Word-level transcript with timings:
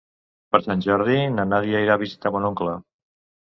Per 0.53 0.61
Sant 0.67 0.79
Jordi 0.85 1.17
na 1.33 1.45
Nàdia 1.51 1.83
irà 1.85 1.99
a 2.01 2.03
visitar 2.05 2.33
mon 2.39 2.49
oncle. 2.51 2.75